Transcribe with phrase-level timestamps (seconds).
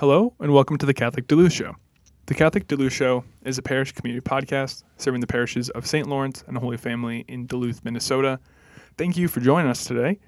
[0.00, 1.76] Hello, and welcome to the Catholic Duluth Show.
[2.24, 6.08] The Catholic Duluth Show is a parish community podcast serving the parishes of St.
[6.08, 8.40] Lawrence and the Holy Family in Duluth, Minnesota.
[8.96, 10.18] Thank you for joining us today.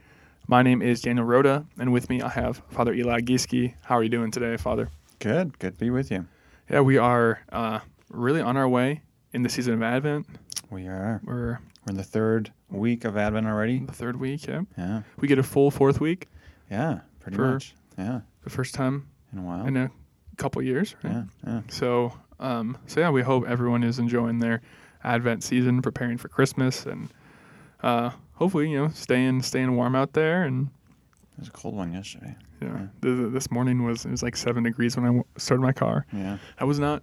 [0.47, 3.73] My name is Daniel Rhoda, and with me I have Father Eli Gieske.
[3.83, 4.91] How are you doing today, Father?
[5.21, 5.59] Good.
[5.59, 6.27] Good to be with you.
[6.69, 7.81] Yeah, we are uh,
[8.11, 9.01] really on our way
[9.33, 10.27] in the season of Advent.
[10.69, 11.23] We are.
[11.25, 11.59] We're We're
[11.93, 13.79] in the third week of Advent already.
[13.79, 14.63] the third week, yeah.
[14.77, 15.03] Yeah.
[15.19, 16.29] We get a full fourth week,
[16.71, 17.01] Yeah.
[17.21, 17.75] Pretty For- much.
[17.97, 18.21] Yeah.
[18.45, 19.67] the first time In a while.
[19.67, 19.91] in a
[20.37, 20.95] couple years.
[21.03, 21.13] right?
[21.13, 21.25] yeah.
[21.47, 21.61] Yeah.
[21.69, 24.61] So, um, so yeah, we hope everyone is enjoying their
[25.05, 27.09] Advent season, preparing for Christmas, and
[27.83, 30.43] uh, hopefully, you know, staying staying warm out there.
[30.45, 30.69] And
[31.35, 32.37] It was a cold one yesterday.
[32.61, 32.87] Yeah.
[33.03, 36.07] th- this morning was it was like seven degrees when I w- started my car.
[36.13, 36.39] Yeah.
[36.59, 37.03] I was not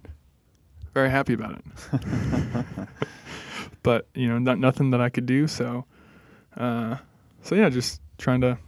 [0.94, 2.88] very happy about it,
[3.82, 5.46] but you know, not nothing that I could do.
[5.46, 5.84] So,
[6.56, 6.96] uh,
[7.42, 8.58] so yeah, just trying to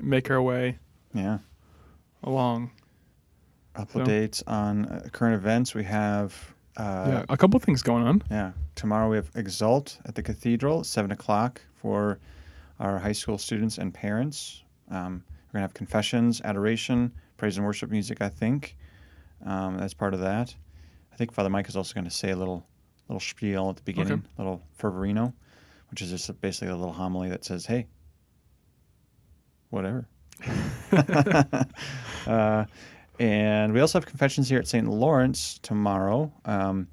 [0.00, 0.78] make our way
[1.14, 1.38] yeah.
[2.26, 2.70] Along.
[4.06, 5.74] Updates on uh, current events.
[5.74, 6.54] We have.
[6.76, 8.22] Uh, yeah, a couple things going on.
[8.30, 8.52] yeah.
[8.74, 12.18] Tomorrow we have Exalt at the Cathedral, 7 o'clock for
[12.78, 14.62] our high school students and parents.
[14.90, 18.76] Um, we're going to have confessions, adoration, praise and worship music, I think.
[19.44, 20.54] Um, that's part of that.
[21.12, 22.66] I think Father Mike is also going to say a little
[23.08, 25.32] little spiel at the beginning, a little fervorino,
[25.90, 27.86] which is just basically a little homily that says, hey,
[29.70, 30.08] whatever.
[32.26, 32.64] uh,
[33.18, 34.88] and we also have confessions here at St.
[34.88, 36.32] Lawrence tomorrow.
[36.44, 36.88] Um,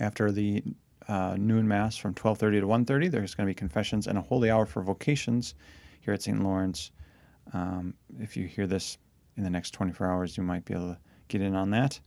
[0.00, 0.62] after the
[1.08, 4.50] uh, noon mass from 12:30 to 1:30, there's going to be confessions and a holy
[4.50, 5.54] hour for vocations
[6.00, 6.42] here at St.
[6.42, 6.90] Lawrence.
[7.52, 8.98] Um, if you hear this
[9.36, 12.00] in the next 24 hours, you might be able to get in on that.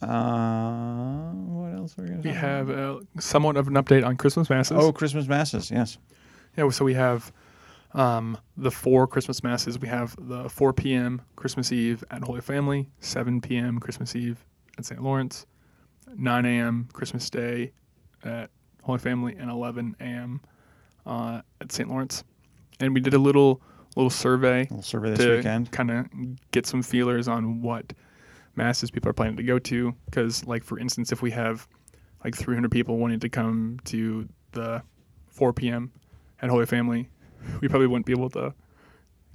[0.00, 4.16] Uh, what else are we going to We have uh, somewhat of an update on
[4.16, 4.76] Christmas masses.
[4.78, 5.70] Oh, Christmas masses.
[5.70, 5.98] Yes.
[6.56, 7.32] Yeah, so we have
[7.94, 9.78] um, the four Christmas masses.
[9.78, 11.22] We have the 4 p.m.
[11.36, 13.78] Christmas Eve at Holy Family, 7 p.m.
[13.78, 14.44] Christmas Eve
[14.76, 15.02] at St.
[15.02, 15.46] Lawrence,
[16.16, 16.88] 9 a.m.
[16.92, 17.72] Christmas Day
[18.24, 18.50] at
[18.82, 20.40] Holy Family, and 11 a.m.
[21.06, 21.88] Uh, at St.
[21.88, 22.24] Lawrence.
[22.80, 23.62] And we did a little
[23.96, 25.70] little survey little survey this to weekend.
[25.70, 26.06] kind of
[26.50, 27.92] get some feelers on what
[28.56, 29.94] masses people are planning to go to.
[30.06, 31.68] Because, like for instance, if we have
[32.24, 34.82] like 300 people wanting to come to the
[35.28, 35.92] 4 p.m.
[36.42, 37.08] at Holy Family,
[37.60, 38.54] we probably wouldn't be able to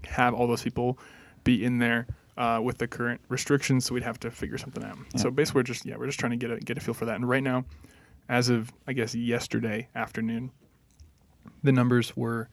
[0.06, 0.97] have all those people
[1.44, 3.86] be in there uh, with the current restrictions.
[3.86, 4.97] So we'd have to figure something out.
[5.14, 5.22] Yeah.
[5.22, 7.06] So basically, we're just yeah, we're just trying to get a get a feel for
[7.06, 7.16] that.
[7.16, 7.66] And right now,
[8.28, 10.52] as of I guess yesterday afternoon,
[11.64, 12.50] the numbers were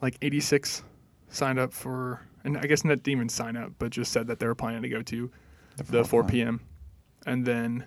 [0.00, 0.82] like 86
[1.28, 4.46] signed up for, and I guess not didn't sign up, but just said that they
[4.46, 5.30] were planning to go to
[5.76, 6.60] the 4 p.m.
[7.24, 7.86] And then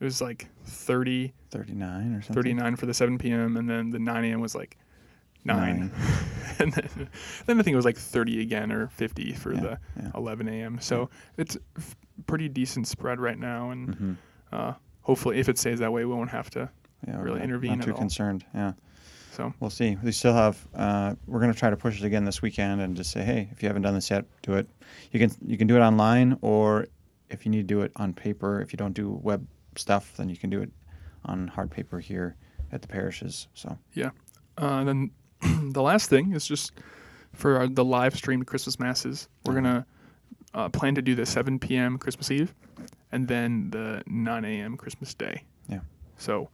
[0.00, 2.34] it was like 30, 39 or something.
[2.34, 3.56] 39 for the 7 p.m.
[3.56, 4.40] And then the 9 a.m.
[4.40, 4.78] was like
[5.44, 5.78] 9.
[5.78, 5.90] Nine.
[6.58, 7.08] and then,
[7.46, 10.10] then I think it was like 30 again or 50 for Yeah, the yeah.
[10.14, 10.78] 11 a.m.
[10.80, 11.96] So it's f-
[12.26, 13.70] pretty decent spread right now.
[13.70, 14.16] And Mhm.
[14.52, 16.68] uh, hopefully, if it stays that way, we won't have to.
[17.06, 17.98] Really not, intervene Not too all.
[17.98, 18.44] concerned.
[18.54, 18.72] Yeah.
[19.32, 19.96] So We'll see.
[20.02, 20.66] We still have.
[20.74, 23.48] Uh, we're going to try to push it again this weekend and just say, hey,
[23.52, 24.68] if you haven't done this yet, do it.
[25.12, 26.86] You can you can do it online, or
[27.30, 28.60] if you need to do it on paper.
[28.60, 29.46] If you don't do web
[29.76, 30.70] stuff, then you can do it
[31.24, 32.36] on hard paper here
[32.72, 33.48] at the parishes.
[33.54, 34.10] So yeah.
[34.60, 35.10] Uh, and then
[35.72, 36.72] the last thing is just
[37.32, 39.28] for our, the live streamed Christmas masses.
[39.44, 39.86] We're gonna
[40.54, 41.98] uh, plan to do the 7 p.m.
[41.98, 42.54] Christmas Eve,
[43.12, 44.76] and then the 9 a.m.
[44.76, 45.44] Christmas Day.
[45.68, 45.80] Yeah.
[46.16, 46.48] So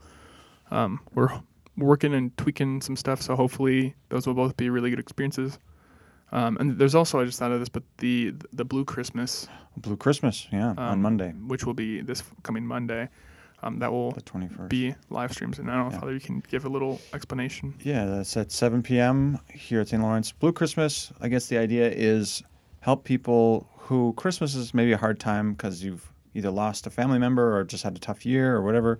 [0.70, 1.30] um, we're
[1.76, 3.20] working and tweaking some stuff.
[3.22, 5.58] So hopefully those will both be really good experiences.
[6.32, 9.96] Um, and there's also I just thought of this, but the the Blue Christmas Blue
[9.96, 13.08] Christmas, yeah, on um, Monday, which will be this coming Monday,
[13.62, 14.68] um, that will the twenty first.
[14.68, 15.58] be live streams.
[15.58, 16.14] And I don't know Yeah.
[16.16, 17.74] if you can give a little explanation.
[17.82, 19.38] Yeah, that's at 7 p.m.
[19.52, 20.02] here at St.
[20.02, 20.32] Lawrence.
[20.32, 22.42] Blue Christmas, I guess the idea is
[22.80, 27.18] help people who Christmas is maybe a hard time because you've either lost a family
[27.18, 28.98] member or just had a tough year or whatever.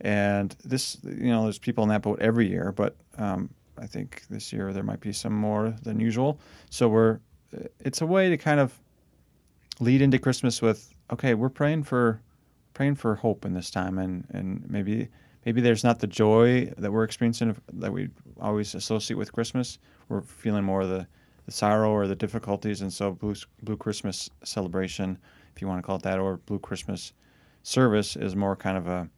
[0.00, 4.22] And this, you know, there's people in that boat every year, but um, I think
[4.28, 6.38] this year there might be some more than usual.
[6.70, 7.20] So we're,
[7.80, 8.76] it's a way to kind of
[9.78, 12.20] lead into Christmas with, okay, we're praying for,
[12.74, 15.08] praying for hope in this time, and and maybe
[15.46, 18.10] maybe there's not the joy that we're experiencing that we
[18.40, 19.78] always associate with Christmas.
[20.08, 21.06] We're feeling more the,
[21.46, 25.18] the sorrow or the difficulties, and so Blue Blue Christmas celebration,
[25.54, 27.12] if you want to call it that, or Blue Christmas
[27.62, 29.08] service is more kind of a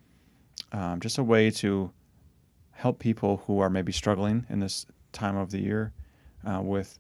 [0.72, 1.90] um, just a way to
[2.72, 5.92] help people who are maybe struggling in this time of the year
[6.46, 6.98] uh, with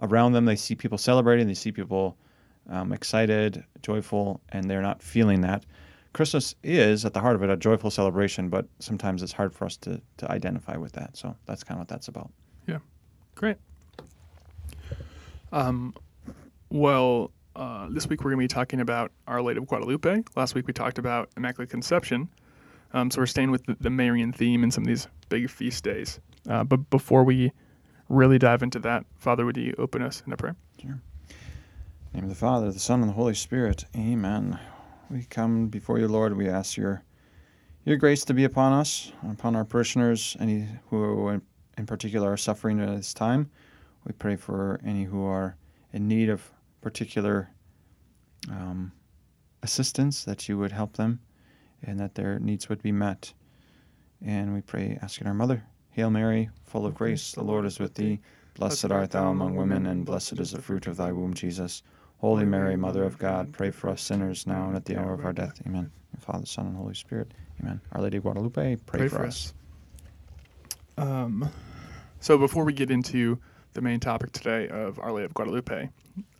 [0.00, 2.16] around them they see people celebrating they see people
[2.68, 5.64] um, excited joyful and they're not feeling that
[6.12, 9.64] christmas is at the heart of it a joyful celebration but sometimes it's hard for
[9.64, 12.30] us to, to identify with that so that's kind of what that's about
[12.66, 12.78] Yeah,
[13.34, 13.56] Great.
[15.52, 15.94] Um,
[16.70, 20.22] well, uh, this week we're going to be talking about Our Lady of Guadalupe.
[20.36, 22.28] Last week we talked about Immaculate Conception.
[22.94, 25.84] Um, so we're staying with the, the Marian theme and some of these big feast
[25.84, 26.20] days.
[26.48, 27.52] Uh, but before we
[28.08, 30.56] really dive into that, Father, would you open us in a prayer?
[30.80, 31.00] Sure.
[32.14, 33.86] Name of the Father, the Son, and the Holy Spirit.
[33.96, 34.58] Amen.
[35.10, 36.36] We come before you, Lord.
[36.36, 37.02] We ask your
[37.84, 41.42] your grace to be upon us, upon our parishioners, any who in,
[41.76, 43.50] in particular are suffering at this time.
[44.04, 45.56] We pray for any who are
[45.92, 46.48] in need of
[46.80, 47.50] particular
[48.50, 48.92] um,
[49.62, 51.20] assistance, that you would help them
[51.82, 53.32] and that their needs would be met.
[54.24, 57.94] And we pray, asking our Mother, Hail Mary, full of grace, the Lord is with
[57.94, 58.20] thee.
[58.54, 61.82] Blessed art thou among women, and blessed is the fruit of thy womb, Jesus.
[62.22, 65.24] Holy Mary, Mother of God, pray for us sinners now and at the hour of
[65.24, 65.60] our death.
[65.66, 65.90] Amen.
[66.20, 67.32] Father, Son, and Holy Spirit.
[67.60, 67.80] Amen.
[67.90, 69.52] Our Lady of Guadalupe, pray, Pray for, for us.
[70.96, 71.50] Um,
[72.20, 73.40] so before we get into
[73.72, 75.88] the main topic today of Our Lady of Guadalupe,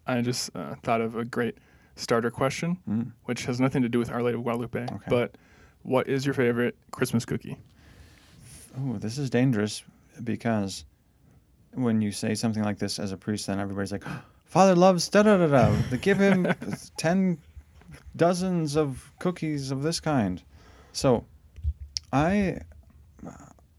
[0.07, 1.59] I just uh, thought of a great
[1.97, 3.11] starter question, Mm.
[3.25, 4.87] which has nothing to do with Our Lady of Guadalupe.
[5.09, 5.37] But
[5.83, 7.57] what is your favorite Christmas cookie?
[8.79, 9.83] Oh, this is dangerous
[10.23, 10.85] because
[11.75, 14.05] when you say something like this as a priest, then everybody's like,
[14.53, 15.75] Father loves da da da da.
[15.91, 16.47] They give him
[16.99, 17.39] ten
[18.17, 20.43] dozens of cookies of this kind.
[20.93, 21.25] So,
[22.13, 22.59] I,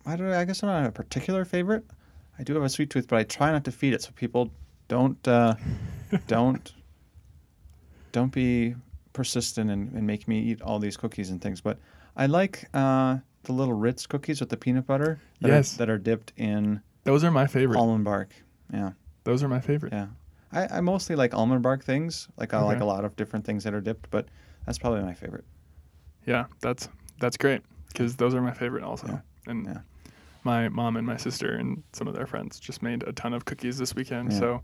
[0.04, 0.32] I don't.
[0.34, 1.86] I guess I don't have a particular favorite.
[2.40, 4.50] I do have a sweet tooth, but I try not to feed it so people
[4.88, 5.54] don't uh,
[6.28, 6.74] don't
[8.12, 8.74] don't be
[9.14, 11.62] persistent and, and make me eat all these cookies and things.
[11.62, 11.78] But
[12.18, 15.76] I like uh, the little Ritz cookies with the peanut butter that, Yes.
[15.76, 17.78] are, that are dipped in Those are my favorite.
[17.78, 18.30] almond bark.
[18.74, 18.94] Yeah,
[19.24, 19.94] Those are my favorite.
[19.94, 20.08] yeah.
[20.54, 22.28] I, I mostly like almond bark things.
[22.38, 24.28] Like I like a lot of different things that are dipped, but
[24.66, 25.46] that's probably my favorite.
[26.26, 26.88] Yeah, that's
[27.20, 29.08] that's great because those are my favorite also.
[29.08, 29.20] Yeah.
[29.48, 29.80] And Yeah.
[30.44, 33.46] my mom and my sister and some of their friends just made a ton of
[33.46, 34.32] cookies this weekend.
[34.32, 34.40] Yeah.
[34.40, 34.62] So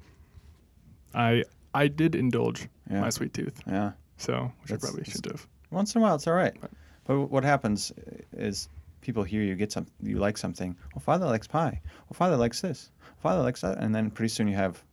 [1.14, 1.44] I
[1.74, 3.60] I did indulge my sweet tooth.
[3.68, 3.92] Yeah.
[4.18, 5.48] So which That's- I probably should have.
[5.72, 6.56] Once in a while, it's all right.
[6.62, 6.72] Right.
[7.06, 7.92] But what happens
[8.34, 8.70] is
[9.02, 10.76] people hear you get some, you like something.
[10.94, 11.80] Well, father likes pie.
[11.84, 12.92] Well, father likes this.
[13.22, 14.84] Father likes that, and then pretty soon you have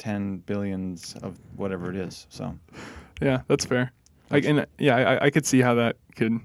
[0.00, 2.26] ten billions of whatever it is.
[2.30, 2.58] So
[3.20, 3.92] Yeah, that's fair.
[4.30, 6.40] Like and yeah, I, I could see how that could.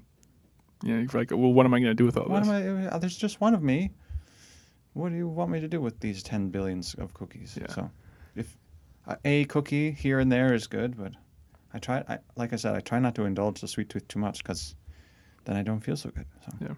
[0.84, 2.48] You know, like, well, what am I going to do with all what this?
[2.50, 2.86] am I?
[2.88, 3.90] uh, There's just one of me.
[4.92, 7.56] What do you want me to do with these ten billions of cookies?
[7.58, 7.72] Yeah.
[7.72, 7.90] So,
[8.34, 8.56] if
[9.06, 11.12] uh, a cookie here and there is good, but
[11.72, 12.04] I try.
[12.08, 14.74] I, like I said, I try not to indulge the sweet tooth too much because
[15.44, 16.26] then I don't feel so good.
[16.44, 16.52] So.
[16.60, 16.74] Yeah.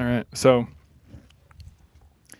[0.00, 0.66] All right, so.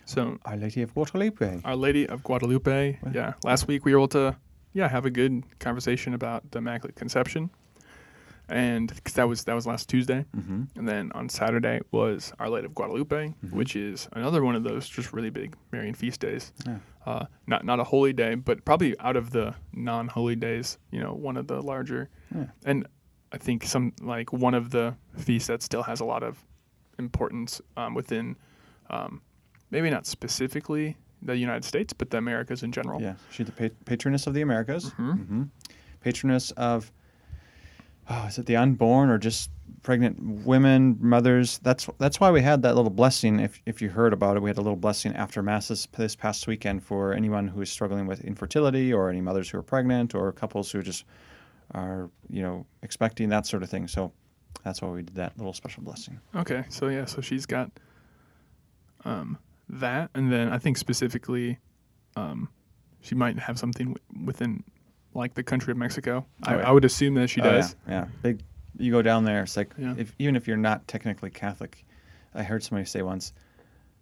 [0.05, 1.61] So Our Lady of Guadalupe.
[1.63, 2.99] Our Lady of Guadalupe.
[3.01, 3.33] Well- Yeah.
[3.43, 4.35] Last week we were able to,
[4.73, 7.49] yeah, have a good conversation about the Immaculate Conception,
[8.47, 10.63] and because that was that was last Tuesday, Mm-hmm.
[10.77, 13.51] and then on Saturday was Our Lady of Guadalupe, Mhm.
[13.51, 16.53] which is another one of those just really big Marian feast days.
[16.67, 16.77] Yeah.
[17.05, 21.13] Uh, not not a holy day, but probably out of the non-holy days, you know,
[21.13, 22.45] one of the larger, Yeah.
[22.65, 22.85] and
[23.31, 26.45] I think some like one of the feasts that still has a lot of
[26.99, 28.35] importance um, within,
[28.89, 29.21] um,
[29.75, 33.01] maybe not specifically the United States, but the Americas in general.
[33.01, 34.91] Yeah, she's the pa- patroness of the Americas.
[34.91, 35.27] Mhm.
[35.27, 35.43] hmm
[35.99, 36.91] Patroness of,
[38.09, 39.49] oh, is it the unborn or just
[39.83, 41.59] pregnant women, mothers?
[41.59, 43.39] That's that's why we had that little blessing.
[43.41, 46.15] If if you heard about it, we had a little blessing after mass this, this
[46.15, 50.15] past weekend for anyone who is struggling with infertility or any mothers who are pregnant
[50.15, 51.03] or couples who just
[51.73, 53.87] are you know expecting that sort of thing.
[53.89, 54.11] So
[54.63, 56.19] that's why we did that little special blessing.
[56.35, 57.71] Okay, so yeah, so she's got
[59.05, 59.37] um,
[59.69, 61.59] that, and then I think specifically,
[62.15, 62.49] um,
[63.01, 64.63] she might have something w- within
[65.13, 66.25] like the country of Mexico.
[66.43, 66.69] I, Oh, yeah.
[66.69, 67.75] I would assume that she Oh, yeah, does.
[67.87, 68.43] Yeah, big.
[68.77, 69.93] You go down there, it's like Yeah.
[69.97, 71.85] if even if you're not technically Catholic,
[72.33, 73.31] I heard somebody say once,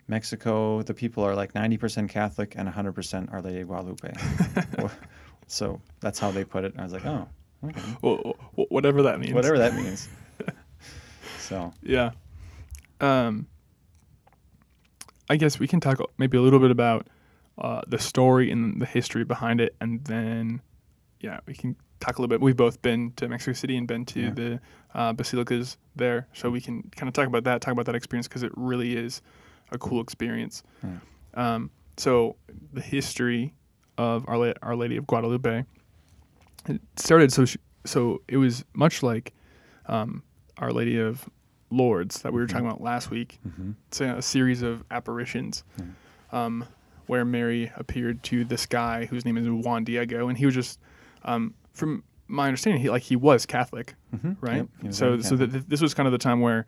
[0.07, 4.13] Mexico, the people are like 90% Catholic and 100% Our Lady of Guadalupe.
[5.47, 6.71] So that's how they put it.
[6.71, 7.27] And I was like, oh,
[7.65, 7.81] okay.
[8.01, 9.33] Well, whatever that means.
[9.33, 10.07] whatever that means.
[11.39, 12.11] so Yeah.
[13.01, 13.45] Um,
[15.29, 17.07] I guess we can talk maybe a little bit about
[17.57, 20.61] uh, the story and the history behind it, and then,
[21.21, 22.41] yeah, we can talk a little bit.
[22.41, 24.29] We've both been to Mexico City and been to Yeah.
[24.31, 24.59] the
[24.93, 28.27] uh, basilicas there, so we can kind of talk about that, talk about that experience
[28.27, 29.21] because it really is
[29.71, 30.63] a cool experience.
[30.83, 30.97] Yeah.
[31.35, 32.35] Um, so
[32.73, 33.53] the history
[33.97, 35.63] of Our, La- Our Lady of Guadalupe
[36.67, 39.33] it started so she, so it was much like
[39.87, 40.23] um,
[40.57, 41.29] Our Lady of
[41.77, 43.39] Lourdes that we were talking about last week.
[43.47, 43.75] mhm.
[43.87, 45.63] It's a, a series of apparitions
[46.31, 46.65] um,
[47.07, 50.79] where Mary appeared to this guy whose name is Juan Diego, and he was just,
[51.23, 54.37] um, from my understanding, he like he was Catholic, Mhm.
[54.41, 54.67] right?
[54.83, 55.51] Yep, so so Catholic.
[55.51, 56.65] th- this was kind of the time where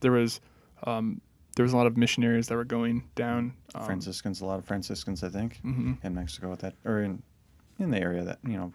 [0.00, 0.40] there was
[0.86, 1.20] um,
[1.56, 3.52] there was a lot of missionaries that were going down.
[3.74, 6.02] Um, Franciscans, a lot of Franciscans, I think, mhm.
[6.04, 7.22] in Mexico with that, or in
[7.78, 8.72] in the area that you know,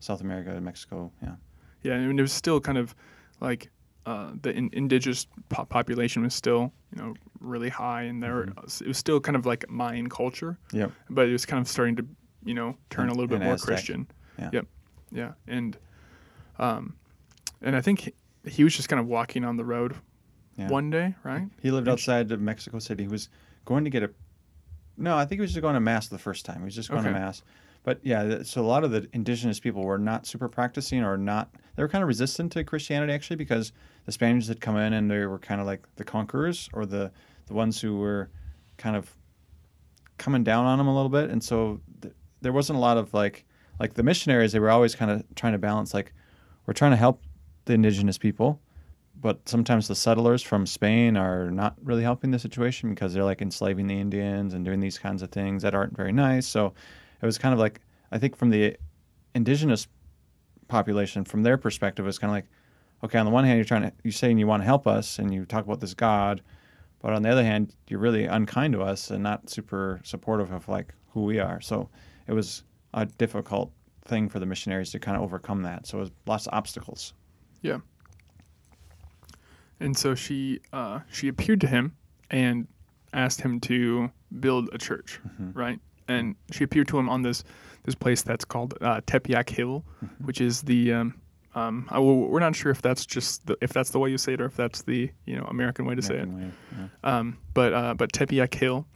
[0.00, 1.12] South America, Mexico.
[1.22, 1.34] Yeah.
[1.82, 2.94] Yeah, and it was still kind of
[3.40, 3.70] like
[4.06, 8.86] uh, the in- indigenous po- population was still you know really high, and there it
[8.86, 10.90] was still kind of like Mayan culture, Yep.
[11.10, 12.06] but it was kind of starting to
[12.44, 13.66] you know turn a little bit and more Aztec.
[13.66, 14.06] Christian.
[14.38, 14.50] Yeah.
[14.52, 14.66] Yep.
[15.12, 15.76] Yeah, and
[16.58, 16.94] um,
[17.60, 18.12] and I think he,
[18.48, 19.94] he was just kind of walking on the road
[20.56, 20.68] Yeah.
[20.68, 21.48] one day, right?
[21.60, 23.04] He lived And- outside of Mexico City.
[23.04, 23.28] He was
[23.64, 24.10] going to get a.
[24.96, 26.58] No, I think he was just going to mass the first time.
[26.58, 27.12] He was just going Okay.
[27.12, 27.42] to mass.
[27.84, 31.50] But yeah, so a lot of the indigenous people were not super practicing or not.
[31.74, 33.72] They were kind of resistant to Christianity actually because
[34.06, 37.10] the Spaniards had come in and they were kind of like the conquerors or the
[37.46, 38.30] the ones who were
[38.76, 39.14] kind of
[40.18, 41.30] coming down on them a little bit.
[41.30, 43.44] And so th- there wasn't a lot of like
[43.80, 44.52] like the missionaries.
[44.52, 46.12] They were always kind of trying to balance like
[46.66, 47.22] we're trying to help
[47.64, 48.60] the indigenous people,
[49.20, 53.42] but sometimes the settlers from Spain are not really helping the situation because they're like
[53.42, 56.46] enslaving the Indians and doing these kinds of things that aren't very nice.
[56.46, 56.74] So
[57.22, 58.76] it was kind of like I think from the
[59.34, 59.86] indigenous
[60.68, 62.46] population, from their perspective, it's kind of like,
[63.04, 65.18] okay, on the one hand, you're trying to you're saying you want to help us
[65.18, 66.42] and you talk about this God,
[67.00, 70.68] but on the other hand, you're really unkind to us and not super supportive of
[70.68, 71.60] like who we are.
[71.60, 71.88] So
[72.26, 72.64] it was
[72.94, 73.70] a difficult
[74.04, 75.86] thing for the missionaries to kind of overcome that.
[75.86, 77.14] So it was lots of obstacles.
[77.62, 77.78] Yeah.
[79.80, 81.96] And so she uh, she appeared to him
[82.30, 82.66] and
[83.12, 84.10] asked him to
[84.40, 85.58] build a church, Mm-hmm.
[85.58, 85.78] right?
[86.08, 87.44] And she appeared to him on this
[87.84, 90.24] this place that's called uh, Tepeyac Hill, Mm-hmm.
[90.26, 91.14] which is the um,
[91.54, 94.34] um, I, we're not sure if that's just the, if that's the way you say
[94.34, 96.28] it or if that's the you know American way to say it.
[96.28, 96.86] Way, yeah.
[97.04, 98.86] Um, but uh, but Tepeyac Hill,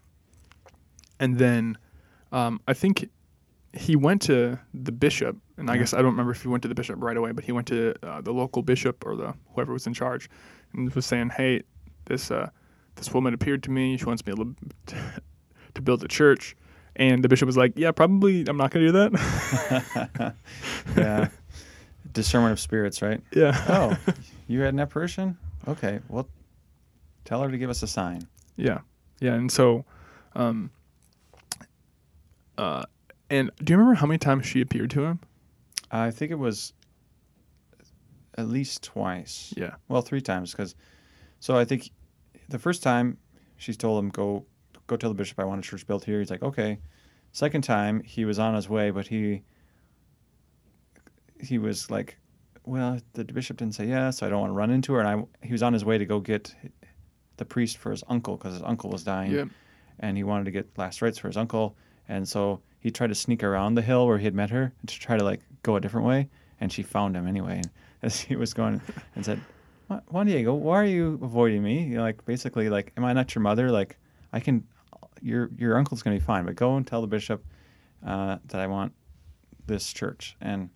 [1.20, 1.78] and then
[2.32, 3.08] um, I think
[3.72, 6.68] he went to the bishop, and I guess I don't remember if he went to
[6.68, 9.72] the bishop right away, but he went to uh, the local bishop or the whoever
[9.72, 10.30] was in charge,
[10.72, 11.62] and was saying, "Hey,
[12.06, 12.48] this uh,
[12.94, 13.96] this woman appeared to me.
[13.98, 14.54] She wants me to,
[15.74, 16.56] to build a church."
[16.96, 18.44] And the bishop was like, "Yeah, probably.
[18.48, 20.34] I'm not going to do that."
[20.96, 21.28] yeah.
[22.12, 23.20] Discernment of spirits, right?
[23.32, 23.62] yeah.
[23.68, 23.96] Oh,
[24.48, 25.36] you had an apparition?
[25.68, 26.26] Okay, well,
[27.24, 28.26] tell her to give us a sign.
[28.56, 28.78] Yeah,
[29.20, 29.84] yeah, and so,
[30.34, 30.70] um,
[32.56, 32.84] uh,
[33.28, 35.20] and do you remember how many times she appeared to him?
[35.90, 36.72] I think it was
[38.38, 39.52] at least twice.
[39.56, 39.74] Yeah.
[39.88, 40.74] Well, three times because.
[41.38, 41.90] So I think
[42.48, 43.18] the first time
[43.58, 44.46] she's told him go
[44.86, 46.18] go tell the bishop I want a church built here.
[46.20, 46.78] He's like okay.
[47.32, 49.42] Second time he was on his way, but he
[51.40, 52.16] he was like,
[52.64, 55.00] well, the bishop didn't say yes, so I don't want to run into her.
[55.00, 56.54] And I he was on his way to go get
[57.36, 59.32] the priest for his uncle because his uncle was dying.
[59.32, 59.44] Yeah.
[60.00, 61.76] and he wanted to get last rites for his uncle.
[62.08, 64.98] And so he tried to sneak around the hill where he had met her to
[64.98, 66.28] try to like go a different way.
[66.60, 67.56] And she found him anyway.
[67.56, 67.70] And
[68.02, 68.80] as he was going
[69.14, 69.40] and said,
[70.08, 71.84] Juan Diego, why are you avoiding me?
[71.84, 73.70] You know, like basically like, am I not your mother?
[73.70, 73.98] Like
[74.32, 74.64] I can,
[75.22, 77.44] your your uncle's gonna be fine, but go and tell the bishop
[78.04, 78.92] uh, that I want
[79.66, 80.36] this church.
[80.40, 80.70] And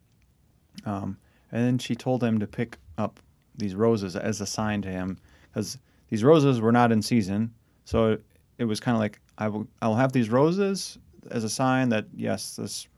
[0.84, 1.16] um,
[1.52, 3.20] and then she told him to pick up
[3.56, 5.18] these roses as a sign to him
[5.48, 5.78] because
[6.08, 7.52] these roses were not in season.
[7.84, 8.18] So
[8.58, 10.98] it was kind of like I will I'll have these roses
[11.30, 12.88] as a sign that yes this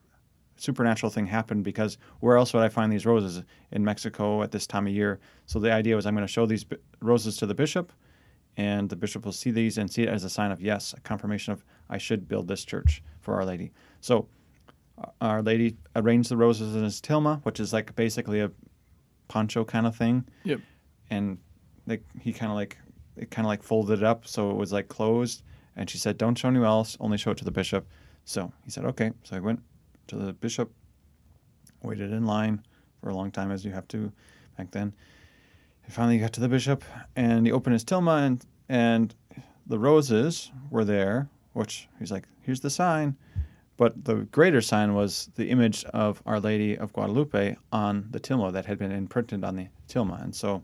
[0.57, 4.67] supernatural thing happened because where else would I find these roses in Mexico at this
[4.67, 5.19] time of year?
[5.47, 6.65] So the idea was I'm going to show these
[7.01, 7.93] roses to the bishop,
[8.57, 11.01] and the bishop will see these and see it as a sign of yes, a
[11.01, 13.73] confirmation of I should build this church for Our Lady.
[14.01, 14.29] So
[14.99, 18.51] uh, Our Lady arranged the roses in his tilma, which is like basically a
[19.29, 20.25] poncho kind of thing.
[20.45, 20.61] Yep.
[21.11, 21.39] And
[21.87, 22.79] like he kind of like
[23.17, 25.43] it kind of like folded it up so it was like closed.
[25.77, 26.99] And she said, "Don't show anyone else.
[27.01, 27.87] Only show it to the bishop."
[28.27, 29.61] So he said, "Okay." So he went
[30.09, 30.71] to the bishop,
[31.83, 32.63] waited in line
[33.01, 34.13] for a long time, as you have to
[34.59, 34.93] back then.
[35.85, 36.85] He finally got to the bishop,
[37.17, 39.15] and he opened his tilma, and and
[39.67, 41.29] the roses were there.
[41.53, 43.17] Which he's like, "Here's the sign."
[43.77, 48.53] But the greater sign was the image of Our Lady of Guadalupe on the tilma
[48.53, 50.23] that had been imprinted on the tilma.
[50.23, 50.63] And so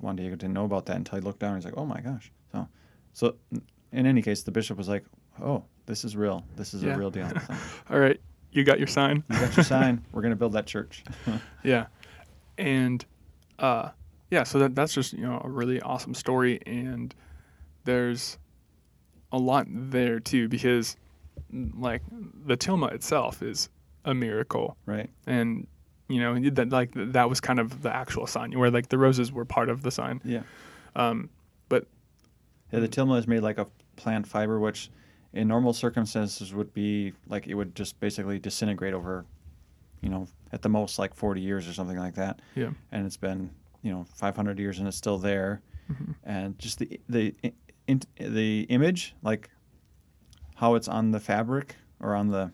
[0.00, 1.54] Juan Diego didn't know about that until he looked down.
[1.56, 2.68] He's like, "Oh my gosh!" So,
[3.12, 3.36] so
[3.92, 5.04] in any case, the bishop was like,
[5.40, 6.44] "Oh, this is real.
[6.56, 6.94] This is Yeah.
[6.94, 7.28] a real deal.
[7.46, 7.54] So,
[7.90, 8.20] All right,
[8.52, 9.24] you got your sign.
[9.30, 10.04] you got your sign.
[10.12, 11.04] We're gonna build that church."
[11.64, 11.86] Yeah,
[12.58, 13.04] and
[13.58, 13.90] uh,
[14.30, 17.14] yeah, so that that's just you know a really awesome story, and
[17.84, 18.38] there's
[19.32, 20.96] a lot there too because
[21.52, 22.02] mm, like
[22.46, 23.68] the tilma itself is
[24.04, 25.10] a miracle, right.
[25.26, 25.66] and
[26.08, 29.32] you know that like that was kind of the actual sign where like the roses
[29.32, 30.20] were part of the sign.
[30.24, 30.42] Yeah.
[30.96, 31.30] Um,
[31.68, 31.86] but
[32.72, 34.90] Yeah, the tilma is made like a plant fiber, which
[35.32, 39.24] in normal circumstances would be like it would just basically disintegrate over,
[40.04, 42.40] you know, at the most like 40 years or something like that.
[42.54, 43.50] yeah, And it's been,
[43.82, 45.62] you know, 500 years and it's still there.
[45.90, 46.14] Mhm.
[46.24, 47.34] And just the the
[47.86, 49.50] in, the image, like
[50.56, 52.52] how it's on the fabric or on the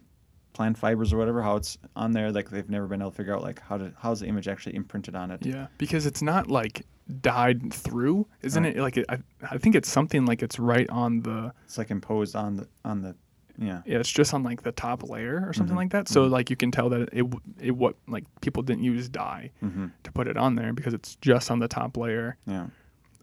[0.52, 2.32] plant fibers or whatever, how it's on there.
[2.32, 4.74] Like they've never been able to figure out like how to how's the image actually
[4.76, 5.44] imprinted on it.
[5.46, 6.84] Yeah, because it's not like
[7.20, 8.76] dyed through, isn't Right.
[8.76, 8.80] it?
[8.80, 9.18] Like it, I,
[9.50, 13.02] I think it's something like it's right on the It's like imposed on the on
[13.02, 13.14] the
[13.58, 13.82] yeah.
[13.86, 15.78] yeah, it's just on like the top layer or something Mhm.
[15.78, 16.08] like that.
[16.08, 16.30] So Mhm.
[16.30, 17.24] like you can tell that it
[17.60, 21.16] it what like people didn't use dye hmm to put it on there because it's
[21.16, 22.36] just on the top layer.
[22.46, 22.66] Yeah.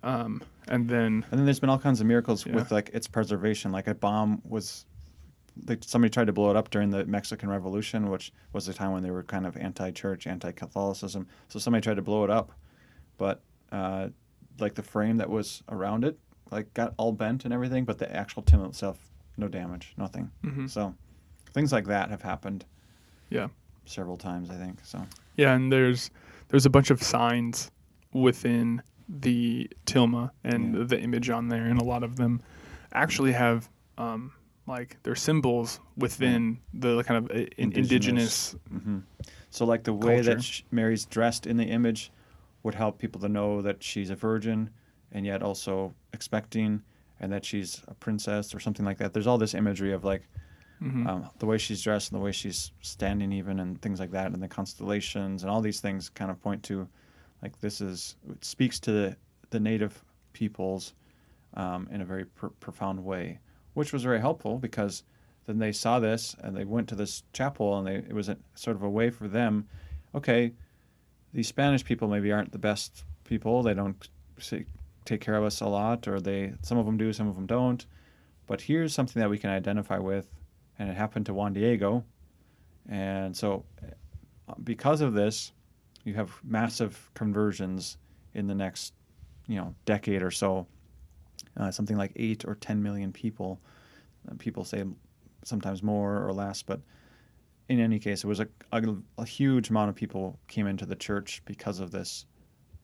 [0.04, 2.56] Um, and then And then there's been all kinds of miracles Yeah.
[2.56, 3.72] with like its preservation.
[3.72, 4.86] Like a bomb was,
[5.68, 8.92] like somebody tried to blow it up during the Mexican Revolution, which was the time
[8.92, 11.26] when they were kind of anti-church, anti-Catholicism.
[11.50, 12.52] So somebody tried to blow it up,
[13.18, 13.42] but
[13.72, 14.10] uh,
[14.60, 16.20] like the frame that was around it,
[16.52, 19.07] like got all bent and everything, but the actual tin itself,
[19.38, 20.32] no damage, nothing.
[20.44, 20.70] mhm.
[20.70, 20.94] So
[21.54, 22.66] things like that have happened.
[23.30, 23.48] Yeah.
[23.86, 24.80] Several times, I think.
[24.84, 25.02] So
[25.36, 26.12] yeah, and there's
[26.50, 27.72] there's a bunch of signs
[28.14, 30.84] within the tilma and Yeah.
[30.84, 32.42] the image on there, and a lot of them
[32.94, 34.32] actually have um,
[34.68, 38.54] like their symbols within the kind of in- Indigenous.
[38.54, 38.56] indigenous.
[38.84, 39.00] hmm
[39.50, 40.36] So, like the way Culture.
[40.36, 42.12] that Mary's dressed in the image
[42.64, 44.70] would help people to know that she's a virgin
[45.14, 46.82] and yet also expecting
[47.20, 49.14] and that she's a princess or something like that.
[49.14, 50.24] There's all this imagery of like
[50.82, 51.08] Mhm.
[51.08, 54.32] um, the way she's dressed and the way she's standing, even, and things like that,
[54.32, 56.88] and the constellations and all these things kind of point to
[57.42, 59.18] like this is, it speaks to the,
[59.50, 60.94] the native peoples
[61.56, 63.40] um, in a very pr- profound way,
[63.74, 65.02] which was very helpful because
[65.48, 68.38] then they saw this and they went to this chapel and they, it was a,
[68.54, 69.68] sort of a way for them
[70.14, 70.52] okay
[71.34, 74.10] these spanish people maybe aren't the best people they don't
[74.40, 74.66] say,
[75.08, 77.46] take care of us a lot or they some of them do some of them
[77.46, 77.86] don't.
[78.46, 80.28] But here's something that we can identify with
[80.78, 82.04] and it happened to juan diego.
[82.90, 83.66] And so
[84.48, 85.52] uh, because of this
[86.04, 87.98] you have massive conversions
[88.34, 88.94] in the next
[89.48, 90.68] you know decade or so.
[91.56, 93.60] Uh, something like eight or ten million people
[94.30, 94.84] uh, people say
[95.44, 96.82] sometimes more or less, but
[97.70, 98.82] in any case, it was a, a,
[99.18, 102.26] a huge amount of people came into the church because of this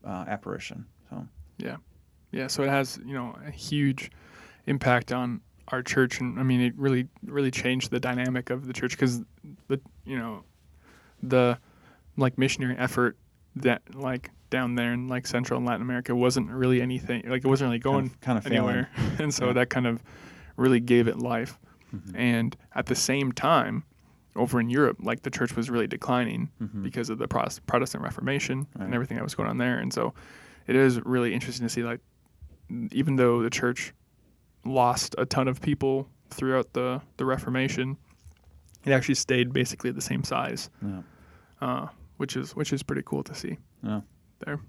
[0.06, 0.86] uh, apparition.
[1.10, 1.28] So.
[1.58, 1.78] Yeah,
[2.48, 4.12] so it has you know a huge
[4.68, 8.74] impact on our church, and I mean it really really changed the dynamic of the
[8.74, 9.22] church because
[9.68, 10.44] the you know
[11.22, 11.58] the
[12.18, 13.18] like missionary effort
[13.56, 17.48] that like down there in like Central and Latin America wasn't really anything like it
[17.48, 19.54] wasn't really going kind of, kind of anywhere, and so Yeah.
[19.54, 20.04] that kind of
[20.58, 21.58] really gave it life.
[21.96, 22.12] Mhm.
[22.16, 23.84] And at the same time,
[24.36, 26.84] over in Europe, like the church was really declining Mhm.
[26.84, 28.86] because of the Protestant Reformation Right.
[28.86, 29.78] and everything that was going on there.
[29.80, 30.14] And so
[30.68, 32.00] it is really interesting to see, like,
[32.92, 33.94] even though the church
[34.66, 37.98] lost a ton of people throughout the, the Reformation,
[38.86, 41.02] it actually stayed basically the same size, Yeah.
[41.62, 43.58] uh, which is which is pretty cool to see.
[43.84, 44.02] Yeah.
[44.46, 44.60] There.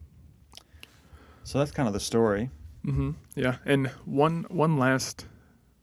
[1.45, 2.51] So that's kind of the story.
[2.85, 5.27] hmm Yeah, and one one last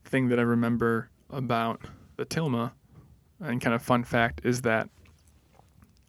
[0.05, 1.81] thing that I remember about
[2.17, 2.71] the Tilma,
[3.39, 4.89] and kind of fun fact is that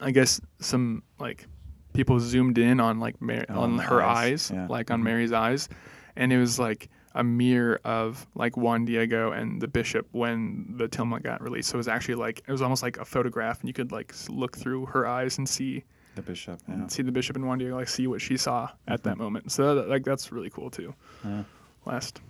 [0.00, 1.46] I guess some like
[1.92, 4.66] people zoomed in on like Mar- Oh, on her eyes, eyes, yeah.
[4.68, 5.04] like on Mhm.
[5.04, 5.68] Mary's eyes,
[6.16, 10.88] and it was like a mirror of like Juan Diego and the bishop when the
[10.88, 11.68] Tilma got released.
[11.70, 14.14] So it was actually like it was almost like a photograph, and you could like
[14.28, 16.60] look through her eyes and see The bishop.
[16.68, 16.86] Yeah.
[16.88, 19.52] see the bishop and Juan Diego, like see what she saw at that moment.
[19.52, 20.94] So that, like that's really cool too.
[21.24, 21.44] Yeah.
[21.84, 22.20] Last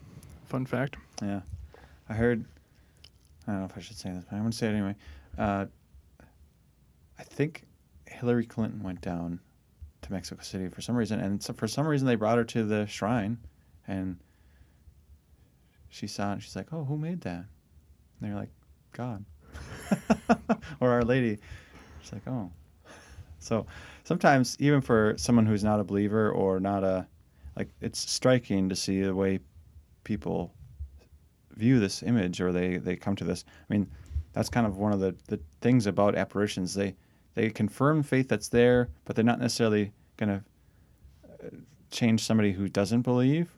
[0.46, 0.96] fun fact.
[1.22, 1.40] Yeah.
[2.08, 2.44] I heard.
[3.46, 4.94] I don't know if I should say this, but I'm going to say it anyway.
[5.36, 5.66] Uh,
[7.18, 7.64] I think
[8.06, 9.40] Hillary Clinton went down
[10.02, 12.64] to Mexico City for some reason, and so for some reason they brought her to
[12.64, 13.38] the shrine,
[13.86, 14.18] and
[15.88, 16.32] she saw it.
[16.34, 17.46] And she's like, "Oh, who made that?" And
[18.20, 18.50] they're like,
[18.92, 19.24] "God,"
[20.80, 21.38] or Our Lady.
[22.00, 22.50] She's like, "Oh."
[23.38, 23.66] So
[24.04, 27.06] sometimes, even for someone who's not a believer or not a,
[27.56, 29.40] like, it's striking to see the way
[30.04, 30.54] people
[31.56, 33.44] view this image or they, they come to this.
[33.68, 33.90] I mean,
[34.32, 36.74] that's kind of one of the, the things about apparitions.
[36.74, 36.94] They
[37.34, 40.44] they confirm faith that's there, but they're not necessarily going to
[41.46, 41.48] uh,
[41.90, 43.50] change somebody who doesn't believe,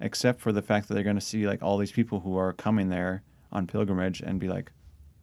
[0.00, 2.52] except for the fact that they're going to see like all these people who are
[2.52, 4.72] coming there on pilgrimage and be like,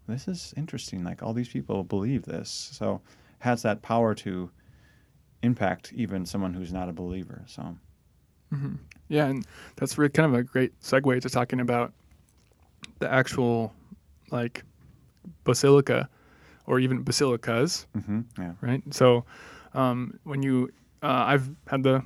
[0.07, 1.03] this is interesting.
[1.03, 3.01] Like all these people believe this, so
[3.39, 4.49] has that power to
[5.43, 7.43] impact even someone who's not a believer.
[7.47, 7.77] So
[8.51, 8.75] hmm
[9.09, 11.93] Yeah, and that's really kind of a great segue to talking about
[12.99, 13.73] the actual
[14.31, 14.63] like
[15.43, 16.09] basilica
[16.65, 18.81] or even basilicas, hmm yeah, right?
[18.91, 19.25] So
[19.73, 20.69] um, when you,
[21.03, 22.03] uh, I've had the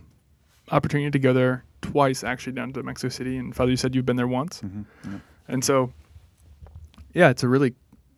[0.72, 4.06] opportunity to go there twice actually down to Mexico City, and Father, you said you've
[4.06, 5.20] been there once, hmm yeah.
[5.48, 5.92] and so
[7.14, 7.74] yeah, it's a really.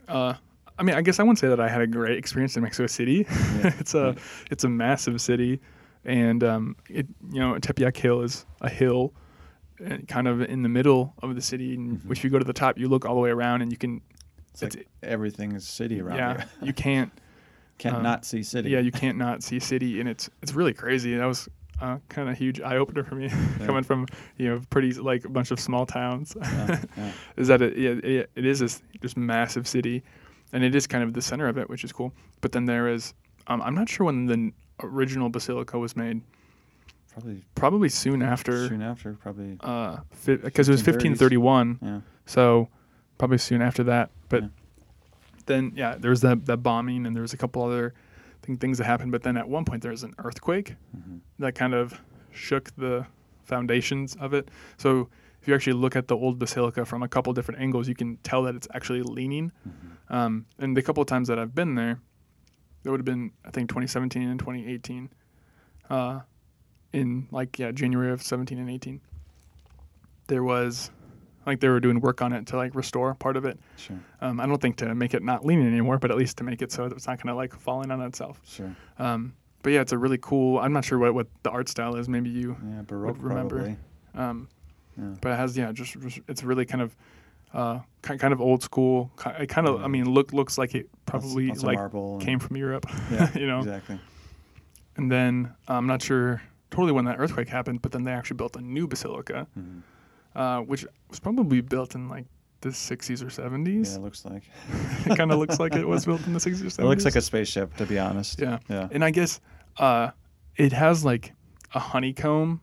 [0.08, 0.34] Uh,
[0.78, 2.88] I mean, I guess I wouldn't say that I had a great experience in Mexico
[2.88, 3.26] City.
[3.30, 4.18] Yeah, it's a right.
[4.52, 5.60] it's a massive city,
[6.06, 9.14] and um, it you know Tepeyac Hill is a hill,
[10.08, 11.76] kind of in the middle of the city.
[11.76, 12.12] And Mhm.
[12.12, 14.02] if you go to the top, you look all the way around, and you can
[14.52, 16.68] It's like everything is city around yeah, you.
[16.68, 17.12] you can't.
[17.80, 18.70] Can't um, not see city.
[18.70, 21.16] Yeah, you can't not see city, and it's it's really crazy.
[21.16, 21.50] That was
[21.84, 23.30] uh, kind of huge eye opener for me,
[23.66, 26.34] coming from you know pretty like a bunch of small towns.
[26.40, 27.12] Yeah, yeah.
[27.38, 30.02] is that it, yeah, it, it is this just massive city,
[30.54, 32.14] and it is kind of the center of it, which is cool.
[32.42, 33.14] But then there is,
[33.48, 36.22] um, I'm not sure when the original basilica was made.
[37.12, 39.14] Probably Probably soon after, soon after.
[39.14, 39.58] Probably.
[39.60, 41.78] uh, because it was 1531.
[41.82, 42.00] Yeah.
[42.26, 42.70] So
[43.20, 44.10] probably soon after that.
[44.30, 44.50] But Yeah.
[45.46, 47.94] then yeah, there was that that bombing, and there was a couple other
[48.44, 49.12] thing, things that happened.
[49.12, 51.22] But then at one point there was an earthquake Mhm.
[51.40, 52.00] that kind of
[52.32, 53.06] shook the
[53.44, 54.50] foundations of it.
[54.78, 55.10] So
[55.42, 58.18] if you actually look at the old basilica from a couple different angles, you can
[58.18, 59.52] tell that it's actually leaning.
[59.68, 60.14] Mhm.
[60.14, 62.00] Um, and the couple of times that I've been there,
[62.84, 65.10] that would have been I think 2017 and 2018,
[65.90, 66.22] uh,
[66.92, 69.02] in like yeah January of 17 and 18.
[70.28, 70.92] There was,
[71.46, 73.60] like they were doing work on it to like restore part of it.
[73.78, 74.00] Sure.
[74.22, 76.62] Um, I don't think to make it not leaning anymore, but at least to make
[76.62, 78.40] it so that it's not gonna like falling on itself.
[78.46, 78.76] Sure.
[79.00, 80.60] Um, but yeah, it's a really cool.
[80.60, 82.10] I'm not sure what, what the art style is.
[82.10, 82.82] Maybe you Yeah.
[82.82, 83.18] Baroque.
[83.22, 83.56] remember.
[83.58, 83.78] Probably.
[84.16, 84.48] um,
[84.98, 85.16] Yeah.
[85.22, 86.96] but it has yeah, just, just it's really kind of
[87.54, 89.12] uh, kind of old school.
[89.40, 92.58] It kind of I mean look looks like it probably lots of like came from
[92.58, 92.86] Europe.
[93.12, 93.30] Yeah.
[93.38, 93.60] you know.
[93.60, 94.00] Exactly.
[94.98, 98.56] And then I'm not sure totally when that earthquake happened, but then they actually built
[98.56, 99.82] a new basilica, Mhm.
[100.36, 102.26] Uh, which was probably built in like
[102.62, 103.36] the 60s or 70s.
[103.36, 103.44] Yeah.
[103.50, 103.96] 70s.
[103.98, 104.44] It looks like.
[105.06, 106.80] it kind of looks like it was built in the 60s or 70s.
[106.80, 108.40] It looks like a spaceship, to be honest.
[108.40, 108.60] yeah.
[108.70, 108.88] Yeah.
[108.92, 109.40] And I guess
[109.78, 110.12] uh,
[110.56, 111.34] it has like
[111.74, 112.62] a honeycomb,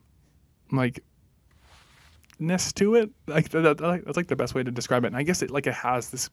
[0.73, 1.03] like
[2.39, 3.11] ness to it.
[3.27, 5.09] Like that, that- that's like the best way to describe it.
[5.09, 6.31] And I guess it like it has this,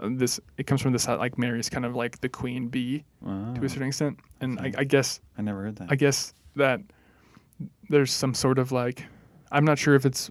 [0.00, 3.60] uh, this it comes from this like Mary's kind of like the queen bee to
[3.62, 4.18] a certain extent.
[4.40, 4.72] And I.
[4.78, 5.88] I guess I never heard that.
[5.90, 6.80] I guess that
[7.88, 9.04] there's some sort of like
[9.52, 10.30] I'm not sure if it's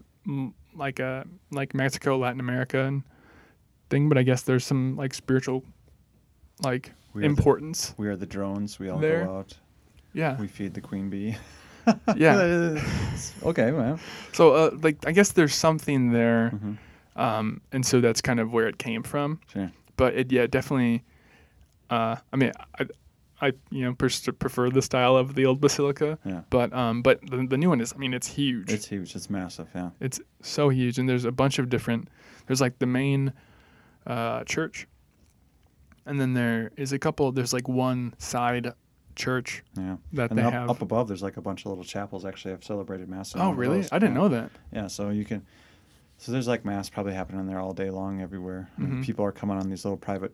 [0.76, 3.04] like a like Mexico, Latin America and
[3.90, 5.64] thing, but I guess there's some like spiritual
[6.64, 7.94] like we, are the, importance.
[7.98, 8.80] we are the drones.
[8.80, 9.26] We all there.
[9.26, 9.58] go out.
[10.14, 10.40] Yeah.
[10.40, 11.36] We feed the queen bee.
[12.16, 12.80] Yeah.
[13.44, 14.00] okay, well.
[14.34, 16.74] So uh, like I guess there's something there, hmm
[17.16, 19.40] um, and so that's kind of where it came from.
[19.52, 19.72] Sure.
[19.98, 21.04] But it yeah definitely.
[21.90, 22.86] Uh, I mean I,
[23.42, 26.42] I you know pers- prefer the style of the old basilica, Yeah.
[26.50, 28.72] but um but the, the new one is I mean it's huge.
[28.72, 29.16] It's huge.
[29.16, 29.68] It's massive.
[29.74, 29.90] Yeah.
[30.00, 32.08] It's so huge, and there's a bunch of different.
[32.48, 33.34] There's like the main
[34.08, 34.88] uh, church,
[36.06, 37.32] and then there is a couple.
[37.32, 38.74] There's like one side
[39.16, 39.98] church Yeah.
[40.14, 40.70] that And they up, have.
[40.70, 43.34] up above, there's like a bunch of little chapels actually have celebrated mass.
[43.36, 43.82] oh really?
[43.82, 43.92] those.
[43.92, 44.22] I didn't Yeah.
[44.22, 44.52] know that.
[44.72, 45.46] Yeah, so you can.
[46.18, 48.70] So there's like mass probably happening there all day long everywhere.
[48.80, 49.04] Mhm.
[49.04, 50.34] People are coming on these little private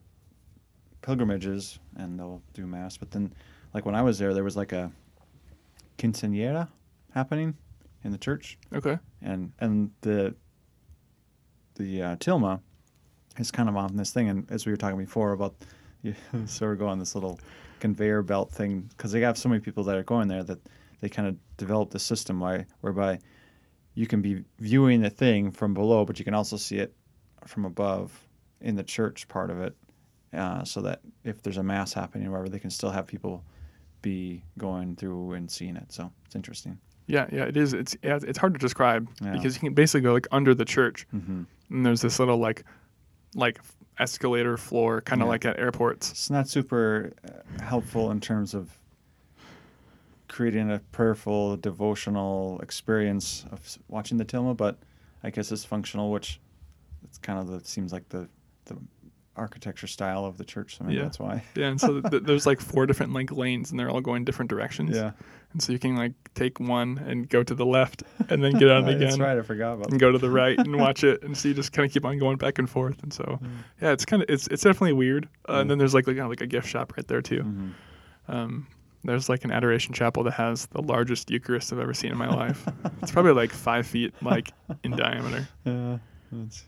[1.08, 2.98] pilgrimages and they'll do mass.
[2.98, 3.34] But then,
[3.74, 4.92] like when I was there, there was like a
[5.98, 6.68] quinceañera
[7.14, 7.56] happening
[8.04, 9.00] in the church, Okay.
[9.22, 10.36] and and the
[11.76, 12.60] the uh, tilma
[13.38, 14.28] is kind of on this thing.
[14.30, 15.56] And as we were talking before about,
[16.04, 16.14] you
[16.46, 17.40] sort of go on this little
[17.80, 20.60] conveyor belt thing because they have so many people that are going there that
[21.00, 23.20] they kind of developed a system why, whereby
[23.94, 26.94] you can be viewing the thing from below, but you can also see it
[27.46, 28.12] from above
[28.62, 29.76] in the church part of it,
[30.34, 33.44] uh, so that if there's a mass happening or whatever, they can still have people
[34.02, 35.92] be going through and seeing it.
[35.92, 36.78] So it's interesting.
[37.08, 37.74] Yeah, yeah, it is.
[37.74, 39.32] It's yeah, it's hard to describe Yeah.
[39.32, 42.64] because you can basically go like under the church, hmm and there's this little like,
[43.36, 43.60] like
[44.00, 45.30] escalator floor, kind of Yeah.
[45.32, 46.12] like at airports.
[46.12, 48.78] It's not super uh, helpful in terms of
[50.28, 54.78] creating a prayerful, devotional experience of watching the Tilma, but
[55.24, 56.40] I guess it's functional, which
[57.04, 58.28] it's kind of the seems like the
[58.66, 58.78] the
[59.38, 60.78] architecture style of the church.
[60.78, 61.04] So maybe Yeah.
[61.04, 61.44] that's why.
[61.56, 64.50] Yeah, and so th- there's like four different like lanes, and they're all going different
[64.50, 64.96] directions.
[64.96, 65.12] Yeah,
[65.54, 68.70] and so you can like take one and go to the left, and then get
[68.76, 69.38] on it that's right.
[69.38, 70.00] I forgot about and that.
[70.00, 72.18] go to the right and watch it, and so you just kind of keep on
[72.20, 73.40] going back and forth, and so
[73.82, 75.30] yeah, it's kind of it's it's definitely weird.
[75.48, 77.44] Uh, And then there's like like, you know, like a gift shop right there too.
[77.44, 77.72] Mhm.
[78.28, 78.68] Um,
[79.04, 82.28] there's like an adoration chapel that has the largest Eucharist I've ever seen in my
[82.30, 82.68] life.
[83.02, 84.52] it's probably like five feet like
[84.84, 85.48] in diameter.
[85.64, 86.00] Yeah,
[86.32, 86.66] that's,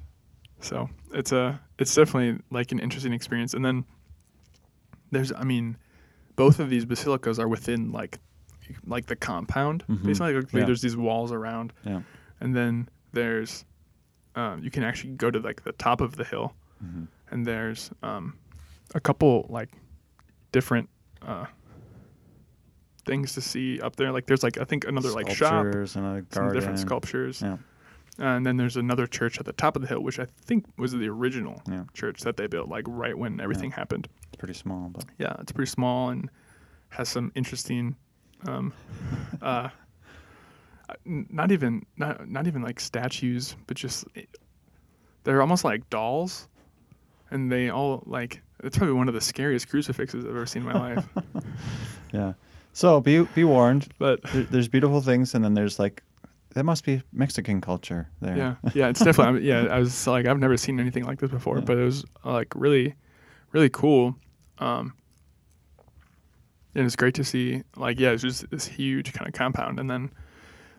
[0.62, 3.54] So it's a it's definitely like an interesting experience.
[3.54, 3.86] And then
[5.12, 5.78] there's I mean,
[6.36, 8.20] both of these basilicas are within like
[8.86, 9.84] like the compound.
[9.90, 10.04] Mhm.
[10.04, 10.66] Basically, like, Yeah.
[10.66, 12.02] there's these walls around, yeah.
[12.40, 13.66] and then there's
[14.36, 17.08] um, you can actually go to like the top of the hill, Mhm.
[17.32, 18.36] and there's um,
[18.94, 19.70] a couple like
[20.52, 20.88] different
[21.24, 21.46] uh,
[23.06, 24.12] things to see up there.
[24.12, 27.42] Like there's like I think another like shop, and a some different sculptures.
[27.42, 27.58] Yeah.
[28.20, 30.92] And then there's another church at the top of the hill, which I think was
[30.92, 31.84] the original Yeah.
[31.94, 34.08] church that they built, like right when everything happened.
[34.28, 36.30] It's pretty small, but Yeah, it's pretty small and
[36.90, 37.96] has some interesting,
[38.48, 38.74] um,
[39.42, 39.70] uh,
[41.06, 44.06] not even not not even like statues, but just
[45.24, 46.48] they're almost like dolls,
[47.32, 50.68] and they all like it's probably one of the scariest crucifixes I've ever seen in
[50.68, 51.06] my life.
[52.12, 52.34] Yeah.
[52.74, 53.88] So be be warned.
[54.00, 56.02] But There, there's beautiful things, and then there's like
[56.56, 58.36] that must be Mexican culture there.
[58.38, 59.68] yeah, yeah, it's definitely yeah.
[59.70, 61.66] I was like I've never seen anything like this before, Yeah.
[61.66, 62.96] but it was uh, like really,
[63.52, 64.16] really cool.
[64.60, 64.94] Um,
[66.76, 69.90] and it's great to see like yeah, it's just this huge kind of compound, and
[69.90, 70.12] then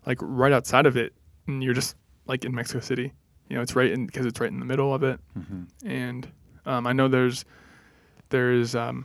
[0.07, 1.13] like right outside of it,
[1.47, 3.13] and you're just like in Mexico City.
[3.49, 6.29] You know, it's right in because it's right in the middle of it, hmm and
[6.67, 7.45] um, I know there's
[8.29, 9.05] there's um,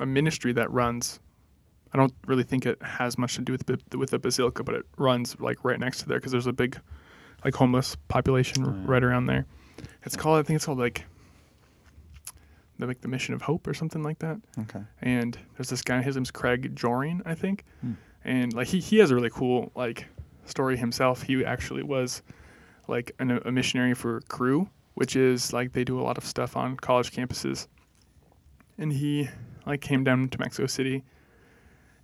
[0.00, 1.18] a ministry that runs.
[1.94, 4.74] I don't really think it has much to do with the, with the basilica, but
[4.74, 6.78] it runs like right next to there because there's a big
[7.44, 8.82] like homeless population Oh, yeah.
[8.86, 9.44] right around there.
[10.04, 11.04] It's called I think it's called like
[12.78, 14.38] the like the Mission of Hope or something like that.
[14.60, 14.80] Okay.
[15.00, 17.92] And there's this guy, his name's Craig Joring, I think, Hmm.
[18.24, 20.06] and like he he has a really cool like
[20.46, 21.22] story himself.
[21.22, 22.22] He actually was
[22.88, 26.56] like an, a missionary for Cru, which is like they do a lot of stuff
[26.56, 27.68] on college campuses.
[28.78, 29.28] And he
[29.66, 31.04] like came down to Mexico City,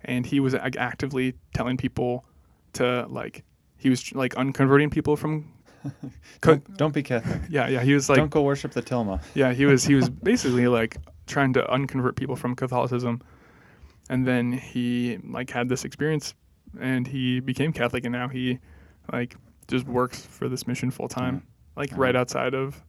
[0.05, 2.25] and he was like, actively telling people
[2.73, 3.43] to like
[3.77, 5.51] he was like unconverting people from.
[6.41, 7.41] Co- Don't, don't be Catholic.
[7.49, 9.21] yeah, yeah, he was like don't go worship the Tilma.
[9.33, 13.21] yeah, he was he was basically like trying to unconvert people from Catholicism,
[14.09, 16.33] and then he like had this experience,
[16.81, 18.59] and he became Catholic, and now he
[19.13, 19.35] like
[19.69, 21.79] just works for this mission full time, Yeah.
[21.79, 21.97] like Yeah.
[21.99, 22.83] right outside of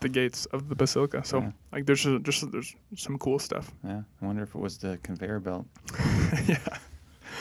[0.00, 1.24] the gates of the basilica.
[1.24, 1.50] So Yeah.
[1.72, 3.72] like there's just, just there's some cool stuff.
[3.84, 4.02] Yeah.
[4.22, 5.66] I wonder if it was the conveyor belt.
[6.46, 6.58] yeah.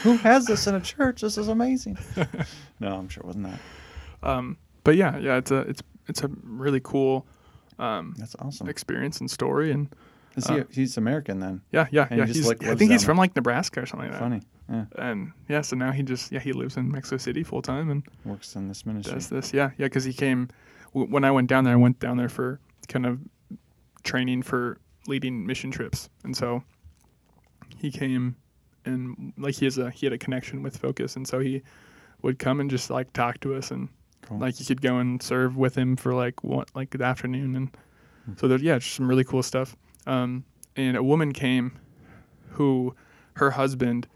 [0.03, 1.21] Who has this in a church?
[1.21, 1.97] This is amazing.
[2.79, 3.59] no, I'm sure it wasn't that.
[4.27, 7.25] Um, but yeah, yeah, it's a it's it's a really cool
[7.79, 8.69] um, That's awesome.
[8.69, 9.87] experience and story, and
[10.35, 11.61] Is he, uh, he's American then.
[11.71, 12.25] yeah, yeah, And yeah.
[12.25, 14.23] He's, like, I think he's from like Nebraska or something like that.
[14.23, 14.41] Funny.
[14.69, 14.85] Yeah.
[14.97, 18.03] and yeah, so now he just yeah he lives in Mexico City full time and
[18.25, 19.13] Works in this ministry.
[19.13, 19.53] does this.
[19.53, 20.49] Yeah, yeah, because he came
[21.05, 21.73] when I went down there.
[21.73, 23.19] I went down there for kind of
[24.03, 26.63] training for leading mission trips, and so
[27.77, 28.35] he came
[28.85, 31.61] and like he has a he had a connection with Focus, and so he
[32.21, 33.89] would come and just like talk to us, and
[34.23, 34.39] Cool.
[34.39, 37.69] like you could go and serve with him for like one like the afternoon, and
[38.25, 38.33] Hmm.
[38.37, 39.75] so there's yeah, just some really cool stuff.
[40.05, 40.43] Um,
[40.75, 41.71] and a woman came
[42.49, 42.93] who
[43.33, 44.07] her husband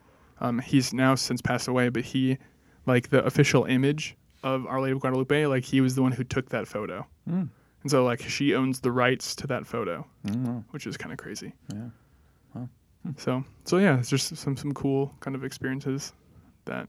[0.41, 2.37] um, he's now since passed away, but he,
[2.87, 6.23] like the official image of Our Lady of Guadalupe, like he was the one who
[6.23, 7.05] took that photo.
[7.29, 7.49] Mm.
[7.83, 11.17] And so like she owns the rights to that photo, Mm, which is kind of
[11.17, 11.53] crazy.
[11.73, 11.89] yeah.
[13.17, 16.13] So so yeah, it's just some some cool kind of experiences
[16.65, 16.87] that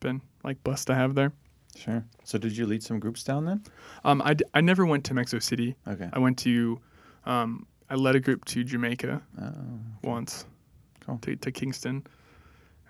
[0.00, 1.32] been like blessed to have there.
[1.76, 2.02] Sure.
[2.24, 3.62] So did you lead some groups down then?
[4.04, 5.76] Um, I, d- I never went to Mexico City.
[5.86, 6.08] Okay.
[6.12, 6.80] I went to,
[7.26, 9.52] um, I led a group to Jamaica Oh,
[10.02, 10.46] once,
[11.04, 11.18] Cool.
[11.18, 12.04] to, to Kingston,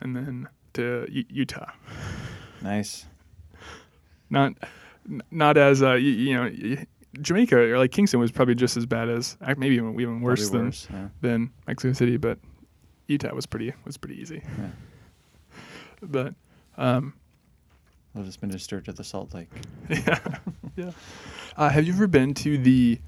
[0.00, 1.70] and then to U- Utah.
[2.62, 3.06] nice.
[4.30, 4.52] Not
[5.30, 6.84] not as uh, you, you know
[7.20, 10.58] Jamaica or like Kingston was probably just as bad as maybe even, even worse Probably
[10.58, 11.08] than worse, yeah.
[11.20, 12.38] than Mexico City, but
[13.06, 14.42] Utah was pretty was pretty easy.
[14.58, 14.66] Yeah.
[16.00, 16.34] But
[16.76, 17.14] um,
[18.14, 19.48] I'll just minister to the Salt Lake.
[19.90, 20.20] yeah,
[20.76, 20.90] yeah.
[21.56, 23.00] Uh, have you ever been to the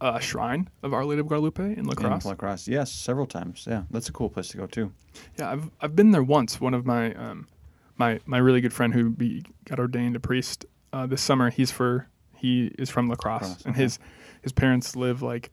[0.00, 2.24] uh, shrine of Our Lady of Guadalupe in La Crosse?
[2.24, 2.68] In La Crosse.
[2.68, 3.66] Yes, several times.
[3.68, 4.92] Yeah, that's a cool place to go too.
[5.36, 6.60] Yeah, I've I've been there once.
[6.60, 7.48] One of my um,
[7.96, 11.50] my my really good friend who be, got ordained a priest uh, this summer.
[11.50, 13.82] He's for he is from La Crosse, Crosse, and okay.
[13.82, 13.98] his
[14.42, 15.50] his parents live like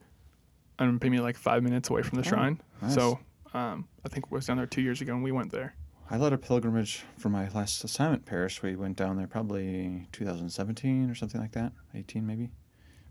[0.78, 2.60] I don't know, maybe like five minutes away from the Oh, shrine.
[2.82, 2.94] nice.
[2.94, 3.18] So
[3.54, 5.74] um, I think I was down there two years ago, and we went there.
[6.10, 8.62] I led a pilgrimage for my last assignment parish.
[8.62, 12.50] We went down there probably 2017 or something like that, 18 maybe.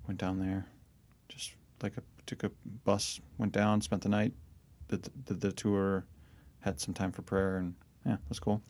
[0.08, 0.68] Went down there,
[1.28, 2.52] just like a took a
[2.84, 4.34] bus, went down, spent the night,
[4.90, 6.06] did the, did the tour,
[6.60, 7.74] had some time for prayer, and
[8.06, 8.62] yeah, it was cool.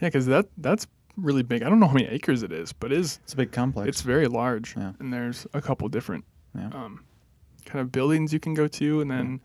[0.00, 1.62] Yeah, because that that's really big.
[1.62, 3.88] I don't know how many acres it is, but it is It's a big complex.
[3.88, 4.92] it's very large, Yeah.
[4.98, 6.68] and there's a couple different Yeah.
[6.68, 7.04] um,
[7.64, 9.40] kind of buildings you can go to, and then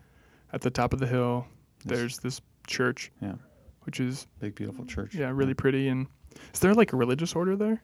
[0.52, 1.46] at the top of the hill,
[1.84, 3.36] there's this church, Yeah.
[3.82, 5.14] which is big, beautiful church.
[5.14, 5.88] Yeah, really pretty.
[5.88, 6.06] And
[6.52, 7.82] is there like a religious order there?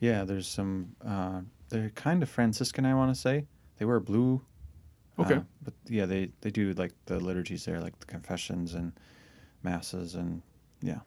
[0.00, 0.94] Yeah, there's some.
[1.04, 3.46] Uh, they're kind of Franciscan, I want to say.
[3.78, 4.40] They wear blue.
[5.18, 5.34] Okay.
[5.34, 8.92] uh, but yeah, they they do like the liturgies there, like the confessions and
[9.64, 10.42] masses, and
[10.80, 11.00] yeah.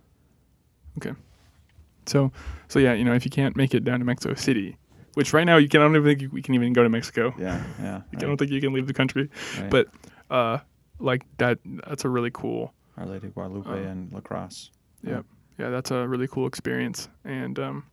[2.08, 2.32] So,
[2.67, 4.75] so yeah, you know, if you can't make it down to Mexico City,
[5.13, 7.34] which right now you can, I don't even think we can even go to Mexico.
[7.38, 8.01] Yeah, yeah.
[8.13, 9.30] I don't think you can leave the country.
[9.60, 9.69] right.
[9.69, 9.88] But,
[10.30, 10.58] uh,
[10.99, 12.73] like that, that's a really cool.
[12.97, 14.71] Our Lady Guadalupe um, and La Crosse.
[15.04, 15.21] Yeah,
[15.58, 17.08] yeah, that's a really cool experience.
[17.23, 17.84] And um,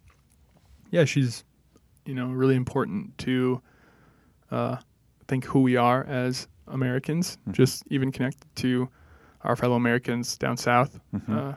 [0.91, 1.45] yeah, she's,
[2.07, 3.61] you know, really important to,
[4.51, 4.77] uh,
[5.27, 7.37] think who we are as Americans.
[7.49, 7.53] Mhm.
[7.53, 8.89] Just even connected to
[9.43, 10.99] our fellow Americans down south.
[11.15, 11.37] Mhm.
[11.37, 11.55] uh,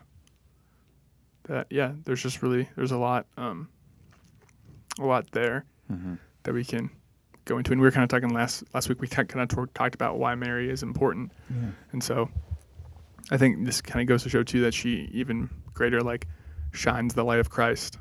[1.44, 3.68] that yeah there's just really there's a lot um
[5.00, 6.18] a lot there Mhm.
[6.44, 6.90] that we can
[7.46, 7.72] go into.
[7.72, 9.02] And we were kind of talking last last week.
[9.02, 11.72] We kind of talked about why Mary is important, Yeah.
[11.92, 12.30] and so
[13.32, 16.28] I think this kind of goes to show too that she even greater like
[16.72, 17.98] shines the light of Christ.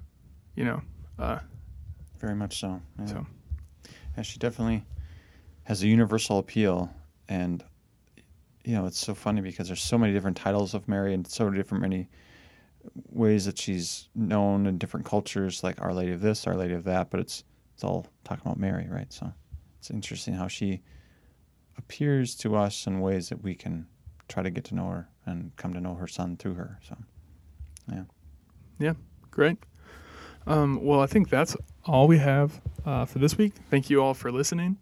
[0.56, 0.82] You know,
[1.18, 1.38] uh,
[2.18, 2.80] Very much so.
[2.98, 3.06] Yeah.
[3.06, 3.26] so
[4.16, 4.84] Yeah, she definitely
[5.64, 6.92] has a universal appeal,
[7.28, 7.64] and
[8.64, 11.48] you know it's so funny because there's so many different titles of Mary and so
[11.50, 12.08] different many
[13.08, 16.84] ways that she's known in different cultures, like Our Lady of this, Our Lady of
[16.84, 17.10] that.
[17.10, 19.12] But it's it's all talking about Mary, right?
[19.12, 19.32] So
[19.78, 20.82] it's interesting how she
[21.78, 23.86] appears to us in ways that we can
[24.28, 26.78] try to get to know her and come to know her son through her.
[26.86, 26.96] So
[27.90, 28.04] yeah,
[28.78, 28.92] yeah,
[29.30, 29.58] great.
[30.46, 33.54] Um, well, I think that's all we have uh, for this week.
[33.70, 34.78] Thank you all for listening.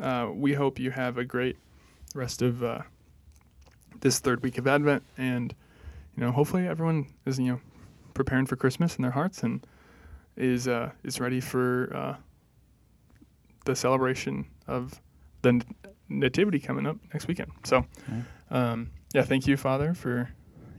[0.00, 1.56] Uh, we hope you have a great
[2.14, 2.82] rest of uh,
[4.00, 5.54] this third week of Advent, and
[6.16, 7.60] you know, hopefully everyone is you know
[8.14, 9.66] preparing for Christmas in their hearts and
[10.36, 12.16] is uh, is ready for uh,
[13.64, 15.00] the celebration of
[15.42, 15.62] the
[16.08, 17.50] nativity coming up next weekend.
[17.64, 17.84] So,
[18.50, 20.30] um, yeah, thank you, Father, for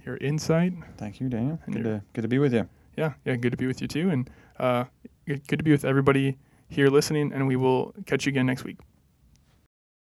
[0.06, 0.74] your insight.
[0.98, 1.60] thank you, Daniel.
[1.66, 2.68] And Good to good to be with you.
[2.98, 4.86] Yeah, yeah, good to be with you too, and uh,
[5.26, 6.38] good to be with everybody
[6.70, 7.32] here listening.
[7.34, 8.78] And we will catch you again next week.